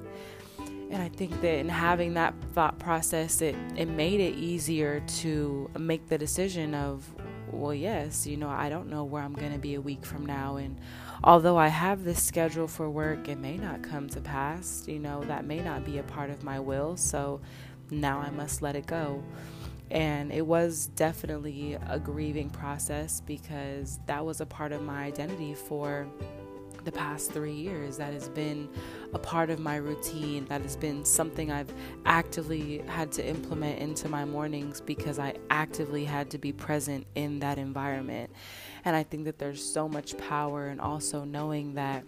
And 0.90 1.02
I 1.02 1.10
think 1.10 1.42
that 1.42 1.58
in 1.58 1.70
having 1.70 2.14
that 2.14 2.34
thought 2.54 2.80
process, 2.80 3.42
it, 3.42 3.56
it 3.76 3.88
made 3.88 4.20
it 4.20 4.36
easier 4.36 5.02
to 5.20 5.70
make 5.78 6.08
the 6.08 6.18
decision 6.18 6.74
of, 6.74 7.06
well, 7.52 7.74
yes, 7.74 8.26
you 8.26 8.38
know, 8.38 8.50
I 8.50 8.70
don't 8.70 8.90
know 8.90 9.04
where 9.04 9.22
I'm 9.22 9.34
going 9.34 9.52
to 9.52 9.60
be 9.60 9.76
a 9.76 9.82
week 9.82 10.06
from 10.06 10.26
now. 10.26 10.58
And 10.58 10.78
although 11.24 11.58
I 11.58 11.68
have 11.68 12.04
this 12.04 12.24
schedule 12.24 12.68
for 12.68 12.90
work, 12.90 13.28
it 13.28 13.38
may 13.38 13.58
not 13.58 13.84
come 13.84 14.08
to 14.10 14.22
pass. 14.22 14.86
You 14.88 15.00
know, 15.00 15.24
that 15.26 15.46
may 15.46 15.60
not 15.60 15.86
be 15.86 15.98
a 15.98 16.04
part 16.04 16.30
of 16.30 16.44
my 16.44 16.60
will. 16.60 16.96
So 16.96 17.42
now 17.92 18.20
I 18.20 18.30
must 18.30 18.62
let 18.62 18.76
it 18.76 18.88
go. 18.88 19.24
And 19.90 20.34
it 20.34 20.46
was 20.46 20.88
definitely 20.96 21.78
a 21.88 21.98
grieving 21.98 22.50
process 22.50 23.22
because 23.22 24.00
that 24.06 24.26
was 24.26 24.42
a 24.42 24.46
part 24.46 24.74
of 24.74 24.82
my 24.82 25.04
identity 25.04 25.54
for 25.54 26.08
the 26.84 26.92
past 26.92 27.32
three 27.32 27.54
years. 27.54 27.98
That 27.98 28.14
has 28.14 28.30
been 28.30 28.70
a 29.14 29.20
part 29.20 29.50
of 29.50 29.60
my 29.60 29.78
routine. 29.78 30.46
That 30.46 30.62
has 30.62 30.76
been 30.76 31.06
something 31.06 31.52
I've 31.52 31.72
actively 32.06 32.80
had 32.88 33.12
to 33.14 33.26
implement 33.26 33.80
into 33.80 34.10
my 34.10 34.26
mornings 34.26 34.82
because 34.82 35.20
I 35.20 35.36
actively 35.50 36.06
had 36.06 36.30
to 36.32 36.38
be 36.38 36.52
present 36.52 37.06
in 37.16 37.40
that 37.40 37.58
environment. 37.58 38.32
And 38.86 38.96
I 38.96 39.04
think 39.04 39.26
that 39.26 39.38
there's 39.38 39.64
so 39.64 39.88
much 39.88 40.18
power 40.18 40.70
in 40.70 40.80
also 40.80 41.24
knowing 41.24 41.76
that 41.76 42.04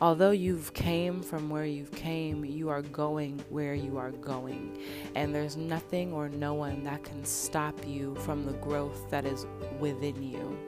although 0.00 0.30
you've 0.30 0.72
came 0.74 1.22
from 1.22 1.48
where 1.50 1.64
you've 1.64 1.92
came 1.92 2.44
you 2.44 2.68
are 2.68 2.82
going 2.82 3.42
where 3.50 3.74
you 3.74 3.98
are 3.98 4.10
going. 4.10 4.78
And 5.14 5.34
there's 5.34 5.56
nothing 5.56 6.12
or 6.12 6.28
no 6.28 6.54
one 6.54 6.84
that 6.84 7.04
can 7.04 7.24
stop 7.24 7.74
you 7.86 8.14
from 8.16 8.46
the 8.46 8.52
growth 8.54 9.10
that 9.10 9.24
is 9.26 9.46
within 9.78 10.22
you. 10.22 10.58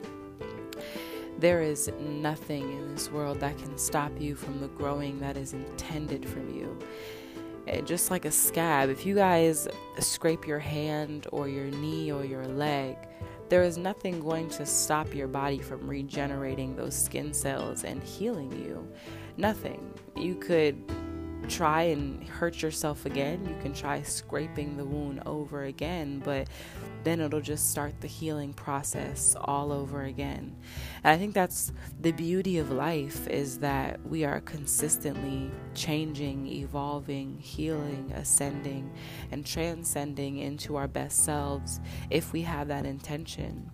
There 1.39 1.61
is 1.61 1.91
nothing 1.99 2.63
in 2.71 2.93
this 2.93 3.11
world 3.11 3.39
that 3.41 3.57
can 3.57 3.77
stop 3.77 4.11
you 4.19 4.35
from 4.35 4.59
the 4.59 4.69
growing 4.69 5.19
that 5.19 5.37
is 5.37 5.53
intended 5.53 6.27
from 6.27 6.49
you. 6.53 6.77
And 7.67 7.85
just 7.85 8.11
like 8.11 8.25
a 8.25 8.31
scab 8.31 8.89
if 8.89 9.05
you 9.05 9.13
guys 9.13 9.67
scrape 9.99 10.47
your 10.47 10.59
hand 10.59 11.27
or 11.31 11.47
your 11.47 11.65
knee 11.65 12.11
or 12.11 12.23
your 12.23 12.45
leg 12.45 12.95
there 13.49 13.63
is 13.63 13.77
nothing 13.77 14.19
going 14.19 14.49
to 14.49 14.65
stop 14.65 15.13
your 15.13 15.27
body 15.27 15.59
from 15.59 15.87
regenerating 15.87 16.75
those 16.75 16.95
skin 16.95 17.33
cells 17.33 17.83
and 17.83 18.03
healing 18.03 18.51
you. 18.51 18.87
Nothing. 19.37 19.93
You 20.15 20.35
could 20.35 20.81
try 21.47 21.83
and 21.83 22.27
hurt 22.27 22.61
yourself 22.61 23.05
again. 23.05 23.45
You 23.47 23.55
can 23.61 23.73
try 23.73 24.01
scraping 24.01 24.77
the 24.77 24.85
wound 24.85 25.21
over 25.25 25.63
again, 25.63 26.21
but 26.23 26.47
then 27.03 27.21
it'll 27.21 27.41
just 27.41 27.71
start 27.71 28.01
the 28.01 28.07
healing 28.07 28.53
process 28.53 29.35
all 29.39 29.71
over 29.71 30.03
again. 30.03 30.55
And 31.03 31.13
I 31.13 31.17
think 31.17 31.33
that's 31.33 31.71
the 32.01 32.11
beauty 32.11 32.57
of 32.57 32.71
life 32.71 33.27
is 33.27 33.59
that 33.59 34.05
we 34.05 34.25
are 34.25 34.41
consistently 34.41 35.51
changing, 35.73 36.47
evolving, 36.47 37.37
healing, 37.39 38.11
ascending, 38.15 38.91
and 39.31 39.45
transcending 39.45 40.39
into 40.39 40.75
our 40.75 40.87
best 40.87 41.23
selves 41.23 41.79
if 42.09 42.33
we 42.33 42.41
have 42.41 42.67
that 42.67 42.85
intention. 42.85 43.71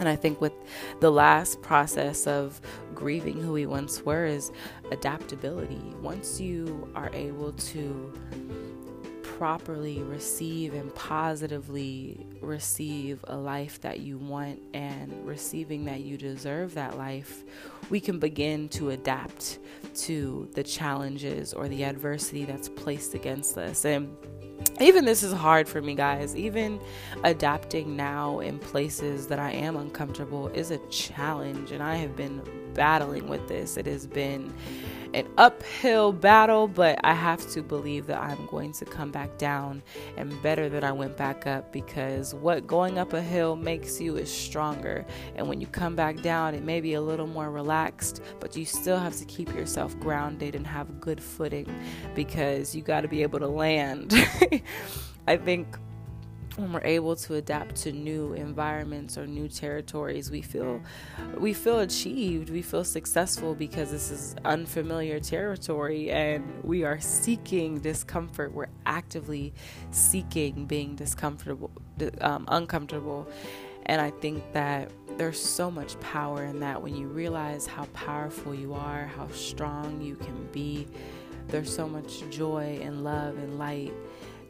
And 0.00 0.08
I 0.08 0.16
think 0.16 0.40
with 0.40 0.52
the 1.00 1.10
last 1.10 1.60
process 1.62 2.26
of 2.26 2.60
grieving 2.94 3.40
who 3.40 3.52
we 3.52 3.66
once 3.66 4.02
were 4.02 4.24
is 4.24 4.52
adaptability. 4.90 5.82
Once 6.00 6.40
you 6.40 6.90
are 6.94 7.10
able 7.12 7.52
to 7.52 8.12
properly 9.22 10.02
receive 10.02 10.74
and 10.74 10.92
positively 10.96 12.26
receive 12.40 13.24
a 13.28 13.36
life 13.36 13.80
that 13.80 14.00
you 14.00 14.18
want 14.18 14.60
and 14.74 15.12
receiving 15.24 15.84
that 15.84 16.00
you 16.00 16.16
deserve 16.16 16.74
that 16.74 16.98
life, 16.98 17.44
we 17.88 18.00
can 18.00 18.18
begin 18.18 18.68
to 18.68 18.90
adapt 18.90 19.60
to 19.94 20.48
the 20.54 20.62
challenges 20.64 21.54
or 21.54 21.68
the 21.68 21.84
adversity 21.84 22.44
that's 22.44 22.68
placed 22.68 23.14
against 23.14 23.56
us. 23.56 23.84
And 23.84 24.16
even 24.80 25.04
this 25.04 25.22
is 25.22 25.32
hard 25.32 25.68
for 25.68 25.80
me, 25.82 25.94
guys. 25.94 26.36
Even 26.36 26.80
adapting 27.24 27.96
now 27.96 28.40
in 28.40 28.58
places 28.58 29.26
that 29.28 29.38
I 29.38 29.52
am 29.52 29.76
uncomfortable 29.76 30.48
is 30.48 30.70
a 30.70 30.78
challenge, 30.88 31.72
and 31.72 31.82
I 31.82 31.96
have 31.96 32.16
been 32.16 32.42
battling 32.74 33.28
with 33.28 33.46
this. 33.48 33.76
It 33.76 33.86
has 33.86 34.06
been 34.06 34.52
an 35.14 35.28
uphill 35.38 36.12
battle, 36.12 36.68
but 36.68 36.98
I 37.04 37.14
have 37.14 37.48
to 37.50 37.62
believe 37.62 38.06
that 38.06 38.20
I'm 38.20 38.46
going 38.46 38.72
to 38.72 38.84
come 38.84 39.10
back 39.10 39.38
down 39.38 39.82
and 40.16 40.40
better 40.42 40.68
that 40.68 40.84
I 40.84 40.92
went 40.92 41.16
back 41.16 41.46
up 41.46 41.72
because 41.72 42.34
what 42.34 42.66
going 42.66 42.98
up 42.98 43.12
a 43.12 43.22
hill 43.22 43.56
makes 43.56 44.00
you 44.00 44.16
is 44.16 44.32
stronger. 44.32 45.06
And 45.36 45.48
when 45.48 45.60
you 45.60 45.66
come 45.66 45.96
back 45.96 46.22
down, 46.22 46.54
it 46.54 46.62
may 46.62 46.80
be 46.80 46.94
a 46.94 47.00
little 47.00 47.26
more 47.26 47.50
relaxed, 47.50 48.22
but 48.40 48.56
you 48.56 48.64
still 48.64 48.98
have 48.98 49.16
to 49.16 49.24
keep 49.24 49.54
yourself 49.54 49.98
grounded 50.00 50.54
and 50.54 50.66
have 50.66 51.00
good 51.00 51.22
footing 51.22 51.66
because 52.14 52.74
you 52.74 52.82
got 52.82 53.02
to 53.02 53.08
be 53.08 53.22
able 53.22 53.38
to 53.38 53.48
land. 53.48 54.14
I 55.26 55.36
think 55.36 55.76
when 56.58 56.72
we're 56.72 56.84
able 56.84 57.14
to 57.14 57.34
adapt 57.34 57.76
to 57.76 57.92
new 57.92 58.32
environments 58.32 59.16
or 59.16 59.26
new 59.26 59.48
territories 59.48 60.30
we 60.30 60.42
feel 60.42 60.80
we 61.36 61.52
feel 61.52 61.80
achieved 61.80 62.50
we 62.50 62.62
feel 62.62 62.84
successful 62.84 63.54
because 63.54 63.90
this 63.90 64.10
is 64.10 64.34
unfamiliar 64.44 65.20
territory 65.20 66.10
and 66.10 66.44
we 66.64 66.84
are 66.84 67.00
seeking 67.00 67.78
discomfort. 67.78 68.52
We're 68.52 68.66
actively 68.86 69.52
seeking 69.90 70.66
being 70.66 70.96
discomfortable 70.96 71.70
um, 72.20 72.44
uncomfortable. 72.48 73.28
And 73.86 74.00
i 74.00 74.10
think 74.10 74.42
that 74.52 74.90
there's 75.16 75.40
so 75.42 75.70
much 75.70 75.98
power 76.00 76.44
in 76.44 76.60
that. 76.60 76.80
When 76.80 76.94
you 76.94 77.08
realize 77.08 77.66
how 77.66 77.84
powerful 77.86 78.54
you 78.54 78.74
are 78.74 79.06
how 79.06 79.28
strong 79.28 80.00
you 80.00 80.16
can 80.16 80.48
be 80.52 80.86
there's 81.48 81.74
so 81.74 81.88
much 81.88 82.28
joy 82.28 82.78
and 82.82 83.02
love 83.02 83.38
and 83.38 83.58
light 83.58 83.92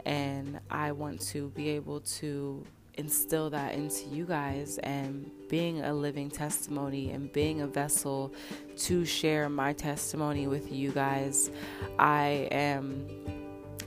and 0.05 0.61
I 0.71 0.93
want 0.93 1.21
to 1.29 1.49
be 1.51 1.71
able 1.71 2.01
to 2.01 2.65
instill 2.95 3.49
that 3.51 3.75
into 3.75 4.07
you 4.07 4.25
guys 4.25 4.79
and 4.79 5.31
being 5.49 5.83
a 5.83 5.95
living 5.95 6.31
testimony 6.31 7.13
and 7.13 7.33
being 7.33 7.61
a 7.61 7.67
vessel 7.67 8.33
to 8.77 9.05
share 9.05 9.49
my 9.49 9.73
testimony 9.73 10.47
with 10.49 10.73
you 10.73 10.91
guys. 10.91 11.51
I 11.99 12.49
am 12.51 13.07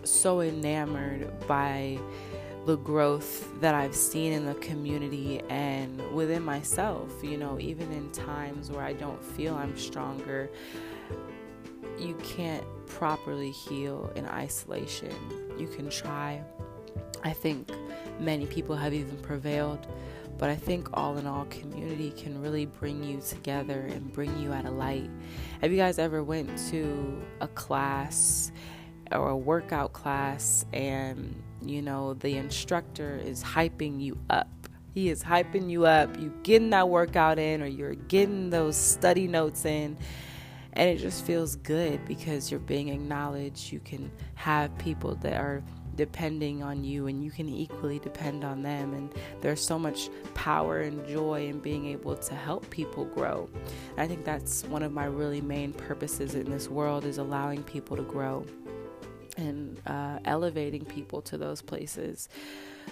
so 0.03 0.41
enamored 0.41 1.29
by 1.47 1.99
the 2.65 2.77
growth 2.77 3.59
that 3.59 3.75
I've 3.75 3.95
seen 3.95 4.33
in 4.33 4.45
the 4.45 4.53
community 4.55 5.41
and 5.49 5.99
within 6.13 6.43
myself, 6.43 7.11
you 7.23 7.37
know, 7.37 7.59
even 7.59 7.91
in 7.91 8.11
times 8.11 8.69
where 8.71 8.83
I 8.83 8.93
don't 8.93 9.21
feel 9.23 9.55
I'm 9.55 9.77
stronger. 9.77 10.49
you 11.97 12.15
can't 12.23 12.63
properly 12.87 13.51
heal 13.51 14.11
in 14.15 14.25
isolation. 14.27 15.13
You 15.61 15.67
can 15.67 15.91
try. 15.91 16.41
I 17.23 17.33
think 17.33 17.69
many 18.19 18.47
people 18.47 18.75
have 18.75 18.95
even 18.95 19.15
prevailed, 19.17 19.85
but 20.39 20.49
I 20.49 20.55
think 20.55 20.89
all 20.95 21.19
in 21.19 21.27
all, 21.27 21.45
community 21.45 22.09
can 22.17 22.41
really 22.41 22.65
bring 22.65 23.03
you 23.03 23.21
together 23.21 23.81
and 23.81 24.11
bring 24.11 24.35
you 24.39 24.51
at 24.53 24.65
a 24.65 24.71
light. 24.71 25.07
Have 25.61 25.71
you 25.71 25.77
guys 25.77 25.99
ever 25.99 26.23
went 26.23 26.49
to 26.71 27.21
a 27.41 27.47
class 27.49 28.51
or 29.11 29.29
a 29.29 29.37
workout 29.37 29.93
class 29.93 30.65
and 30.73 31.39
you 31.63 31.83
know 31.83 32.15
the 32.15 32.37
instructor 32.37 33.21
is 33.23 33.43
hyping 33.43 34.01
you 34.01 34.17
up? 34.31 34.49
He 34.95 35.09
is 35.09 35.23
hyping 35.23 35.69
you 35.69 35.85
up. 35.85 36.19
You 36.19 36.33
getting 36.41 36.71
that 36.71 36.89
workout 36.89 37.37
in, 37.37 37.61
or 37.61 37.67
you're 37.67 37.93
getting 37.93 38.49
those 38.49 38.75
study 38.75 39.27
notes 39.27 39.63
in 39.63 39.95
and 40.73 40.89
it 40.89 40.97
just 40.97 41.25
feels 41.25 41.55
good 41.57 42.03
because 42.05 42.49
you're 42.49 42.59
being 42.59 42.89
acknowledged. 42.89 43.71
You 43.71 43.79
can 43.79 44.11
have 44.35 44.75
people 44.77 45.15
that 45.15 45.33
are 45.33 45.63
depending 45.95 46.63
on 46.63 46.83
you 46.83 47.07
and 47.07 47.23
you 47.23 47.29
can 47.29 47.49
equally 47.49 47.99
depend 47.99 48.43
on 48.43 48.61
them. 48.61 48.93
And 48.93 49.13
there's 49.41 49.61
so 49.61 49.77
much 49.77 50.09
power 50.33 50.79
and 50.79 51.05
joy 51.07 51.47
in 51.47 51.59
being 51.59 51.87
able 51.87 52.15
to 52.15 52.33
help 52.33 52.69
people 52.69 53.05
grow. 53.05 53.49
I 53.97 54.07
think 54.07 54.23
that's 54.23 54.63
one 54.65 54.83
of 54.83 54.93
my 54.93 55.05
really 55.05 55.41
main 55.41 55.73
purposes 55.73 56.35
in 56.35 56.49
this 56.49 56.69
world 56.69 57.05
is 57.05 57.17
allowing 57.17 57.63
people 57.63 57.97
to 57.97 58.03
grow 58.03 58.45
and 59.37 59.79
uh, 59.87 60.19
elevating 60.25 60.85
people 60.85 61.21
to 61.23 61.37
those 61.37 61.61
places. 61.61 62.29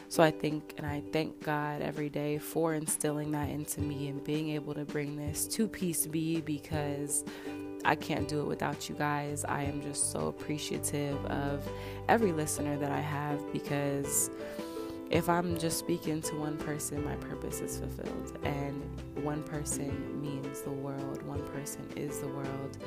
So 0.07 0.23
I 0.23 0.31
think 0.31 0.73
and 0.77 0.85
I 0.85 1.03
thank 1.11 1.43
God 1.43 1.81
every 1.81 2.09
day 2.09 2.37
for 2.37 2.73
instilling 2.73 3.31
that 3.31 3.49
into 3.49 3.81
me 3.81 4.07
and 4.07 4.23
being 4.23 4.49
able 4.49 4.73
to 4.73 4.85
bring 4.85 5.15
this 5.15 5.47
to 5.49 5.67
Peace 5.67 6.05
Be 6.07 6.41
because 6.41 7.23
I 7.85 7.95
can't 7.95 8.27
do 8.27 8.41
it 8.41 8.45
without 8.45 8.89
you 8.89 8.95
guys. 8.95 9.45
I 9.45 9.63
am 9.63 9.81
just 9.81 10.11
so 10.11 10.27
appreciative 10.27 11.23
of 11.25 11.67
every 12.07 12.31
listener 12.31 12.77
that 12.77 12.91
I 12.91 12.99
have 12.99 13.39
because 13.53 14.29
if 15.09 15.27
I'm 15.27 15.57
just 15.57 15.79
speaking 15.79 16.21
to 16.23 16.35
one 16.35 16.57
person, 16.57 17.03
my 17.03 17.15
purpose 17.15 17.61
is 17.61 17.79
fulfilled. 17.79 18.37
And 18.43 18.83
one 19.23 19.43
person 19.43 20.21
means 20.21 20.61
the 20.61 20.71
world. 20.71 21.23
One 21.23 21.41
person 21.47 21.87
is 21.95 22.19
the 22.19 22.27
world 22.27 22.77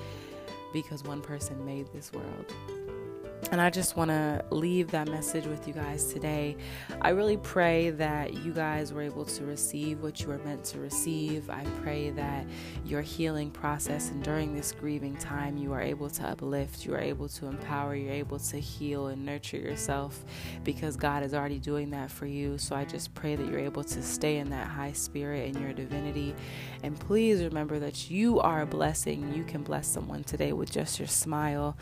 because 0.73 1.03
one 1.05 1.21
person 1.21 1.65
made 1.65 1.93
this 1.93 2.13
world. 2.13 2.55
And 3.51 3.61
I 3.61 3.71
just 3.71 3.97
want 3.97 4.11
to 4.11 4.43
leave 4.51 4.93
that 4.93 5.09
message 5.09 5.47
with 5.47 5.67
you 5.67 5.75
guys 5.75 6.05
today. 6.13 6.57
I 7.03 7.11
really 7.11 7.37
pray 7.37 7.91
that 7.91 8.33
you 8.35 8.53
guys 8.53 8.93
were 8.93 9.03
able 9.03 9.25
to 9.27 9.45
receive 9.45 10.01
what 10.03 10.21
you 10.21 10.29
were 10.29 10.39
meant 10.39 10.65
to 10.67 10.79
receive. 10.79 11.51
I 11.51 11.65
pray 11.83 12.11
that 12.11 12.47
your 12.87 13.03
healing 13.03 13.51
process 13.51 14.11
and 14.11 14.23
during 14.23 14.55
this 14.55 14.73
grieving 14.73 15.17
time, 15.17 15.59
you 15.59 15.73
are 15.73 15.83
able 15.83 16.09
to 16.11 16.23
uplift, 16.29 16.87
you 16.87 16.95
are 16.95 17.01
able 17.01 17.29
to 17.31 17.47
empower, 17.47 17.95
you're 17.95 18.13
able 18.13 18.39
to 18.39 18.59
heal 18.59 19.09
and 19.09 19.27
nurture 19.27 19.59
yourself 19.59 20.25
because 20.65 20.97
God 20.97 21.23
is 21.23 21.35
already 21.35 21.59
doing 21.59 21.91
that 21.91 22.11
for 22.11 22.27
you. 22.27 22.57
So 22.59 22.77
I 22.77 22.85
just 22.85 23.13
pray 23.13 23.35
that 23.35 23.47
you're 23.47 23.59
able 23.59 23.85
to 23.85 24.03
stay 24.03 24.39
in 24.39 24.49
that 24.51 24.69
high 24.69 24.93
spirit 24.93 25.49
and 25.49 25.63
your 25.63 25.73
divinity. 25.73 26.35
And 26.85 26.99
please 26.99 27.43
remember 27.43 27.79
that 27.81 28.11
you 28.11 28.41
are 28.41 28.63
a 28.63 28.67
blessing. 28.67 29.35
You 29.35 29.45
can 29.45 29.63
bless 29.63 29.89
someone 29.89 30.25
today 30.25 30.53
with 30.53 30.71
just 30.71 30.99
your 30.99 31.09
smile. 31.09 31.77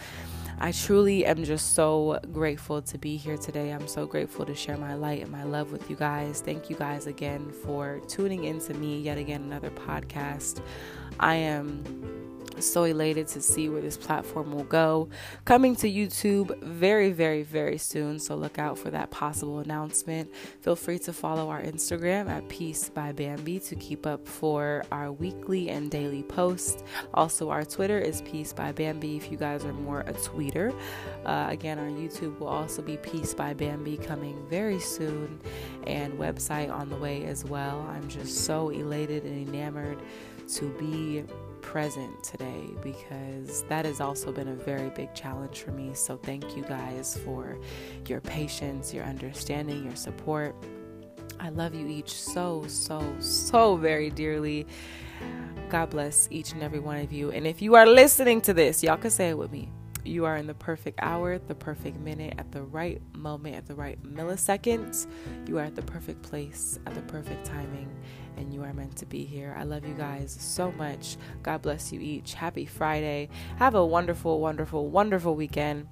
I 0.62 0.72
truly 0.72 1.24
am 1.24 1.42
just 1.42 1.74
so 1.74 2.20
grateful 2.32 2.82
to 2.82 2.98
be 2.98 3.16
here 3.16 3.38
today. 3.38 3.70
I'm 3.70 3.88
so 3.88 4.04
grateful 4.04 4.44
to 4.44 4.54
share 4.54 4.76
my 4.76 4.94
light 4.94 5.22
and 5.22 5.32
my 5.32 5.42
love 5.42 5.72
with 5.72 5.88
you 5.88 5.96
guys. 5.96 6.42
Thank 6.42 6.68
you 6.68 6.76
guys 6.76 7.06
again 7.06 7.50
for 7.50 8.00
tuning 8.08 8.44
in 8.44 8.60
to 8.60 8.74
me 8.74 9.00
yet 9.00 9.16
again 9.16 9.42
another 9.42 9.70
podcast. 9.70 10.60
I 11.18 11.36
am 11.36 12.29
so 12.58 12.84
elated 12.84 13.28
to 13.28 13.40
see 13.40 13.68
where 13.68 13.80
this 13.80 13.96
platform 13.96 14.52
will 14.52 14.64
go. 14.64 15.08
Coming 15.44 15.76
to 15.76 15.88
YouTube 15.88 16.60
very, 16.62 17.12
very, 17.12 17.42
very 17.42 17.78
soon, 17.78 18.18
so 18.18 18.34
look 18.34 18.58
out 18.58 18.78
for 18.78 18.90
that 18.90 19.10
possible 19.10 19.60
announcement. 19.60 20.30
Feel 20.60 20.76
free 20.76 20.98
to 21.00 21.12
follow 21.12 21.48
our 21.48 21.62
Instagram 21.62 22.28
at 22.28 22.48
Peace 22.48 22.88
by 22.88 23.12
Bambi 23.12 23.58
to 23.60 23.76
keep 23.76 24.06
up 24.06 24.26
for 24.26 24.84
our 24.90 25.12
weekly 25.12 25.70
and 25.70 25.90
daily 25.90 26.22
posts. 26.22 26.82
Also, 27.14 27.50
our 27.50 27.64
Twitter 27.64 27.98
is 27.98 28.22
Peace 28.22 28.52
by 28.52 28.72
Bambi 28.72 29.16
if 29.16 29.30
you 29.30 29.36
guys 29.36 29.64
are 29.64 29.72
more 29.72 30.00
a 30.00 30.12
tweeter. 30.12 30.74
Uh, 31.24 31.46
again, 31.48 31.78
our 31.78 31.86
YouTube 31.86 32.38
will 32.38 32.48
also 32.48 32.82
be 32.82 32.96
Peace 32.98 33.34
by 33.34 33.54
Bambi 33.54 33.96
coming 33.96 34.44
very 34.48 34.80
soon, 34.80 35.40
and 35.86 36.12
website 36.14 36.72
on 36.72 36.88
the 36.88 36.96
way 36.96 37.24
as 37.24 37.44
well. 37.44 37.80
I'm 37.90 38.08
just 38.08 38.44
so 38.44 38.70
elated 38.70 39.24
and 39.24 39.48
enamored 39.48 39.98
to 40.54 40.68
be 40.78 41.24
present 41.70 42.24
today 42.24 42.64
because 42.82 43.62
that 43.68 43.84
has 43.84 44.00
also 44.00 44.32
been 44.32 44.48
a 44.48 44.54
very 44.56 44.90
big 44.90 45.14
challenge 45.14 45.60
for 45.60 45.70
me. 45.70 45.94
So, 45.94 46.16
thank 46.16 46.56
you 46.56 46.64
guys 46.64 47.16
for 47.24 47.60
your 48.08 48.20
patience, 48.20 48.92
your 48.92 49.04
understanding, 49.04 49.84
your 49.84 49.94
support. 49.94 50.56
I 51.38 51.50
love 51.50 51.72
you 51.72 51.86
each 51.86 52.10
so, 52.10 52.64
so, 52.66 53.00
so 53.20 53.76
very 53.76 54.10
dearly. 54.10 54.66
God 55.68 55.90
bless 55.90 56.26
each 56.32 56.50
and 56.52 56.60
every 56.60 56.80
one 56.80 56.96
of 56.96 57.12
you. 57.12 57.30
And 57.30 57.46
if 57.46 57.62
you 57.62 57.76
are 57.76 57.86
listening 57.86 58.40
to 58.42 58.52
this, 58.52 58.82
y'all 58.82 58.96
can 58.96 59.10
say 59.10 59.28
it 59.28 59.38
with 59.38 59.52
me. 59.52 59.70
You 60.04 60.24
are 60.24 60.36
in 60.36 60.46
the 60.46 60.54
perfect 60.54 60.98
hour, 61.02 61.38
the 61.38 61.54
perfect 61.54 61.98
minute, 61.98 62.34
at 62.38 62.52
the 62.52 62.62
right 62.62 63.00
moment, 63.14 63.56
at 63.56 63.66
the 63.66 63.74
right 63.74 64.02
milliseconds. 64.02 65.06
You 65.46 65.58
are 65.58 65.64
at 65.64 65.76
the 65.76 65.82
perfect 65.82 66.22
place, 66.22 66.78
at 66.86 66.94
the 66.94 67.02
perfect 67.02 67.44
timing 67.44 67.88
and 68.36 68.54
you 68.54 68.62
are 68.62 68.72
meant 68.72 68.96
to 68.96 69.06
be 69.06 69.24
here. 69.24 69.54
I 69.58 69.64
love 69.64 69.86
you 69.86 69.94
guys 69.94 70.36
so 70.40 70.72
much. 70.72 71.16
God 71.42 71.62
bless 71.62 71.92
you 71.92 72.00
each. 72.00 72.34
Happy 72.34 72.64
Friday. 72.64 73.28
Have 73.58 73.74
a 73.74 73.84
wonderful, 73.84 74.40
wonderful, 74.40 74.88
wonderful 74.88 75.34
weekend 75.34 75.86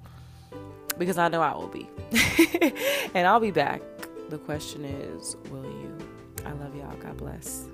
because 0.97 1.17
I 1.17 1.29
know 1.29 1.41
I 1.41 1.55
will 1.55 1.67
be. 1.67 1.87
and 3.13 3.27
I'll 3.27 3.39
be 3.39 3.51
back. 3.51 3.81
The 4.29 4.37
question 4.39 4.83
is, 4.83 5.37
will 5.49 5.63
you? 5.63 5.97
I 6.45 6.51
love 6.53 6.75
y'all. 6.75 6.95
God 6.97 7.17
bless. 7.17 7.67